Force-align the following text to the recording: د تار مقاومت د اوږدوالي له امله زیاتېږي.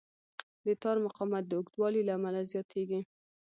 د 0.65 0.67
تار 0.81 0.97
مقاومت 1.05 1.43
د 1.47 1.51
اوږدوالي 1.57 2.01
له 2.05 2.13
امله 2.17 2.41
زیاتېږي. 2.51 3.01